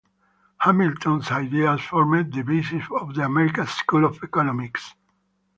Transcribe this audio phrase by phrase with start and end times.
[0.57, 4.95] Hamilton's ideas formed the basis for the "American School" of economics.